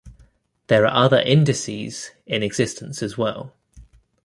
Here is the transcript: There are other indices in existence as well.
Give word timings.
There 0.65 0.87
are 0.87 1.05
other 1.05 1.19
indices 1.19 2.09
in 2.25 2.41
existence 2.41 3.03
as 3.03 3.19
well. 3.19 3.53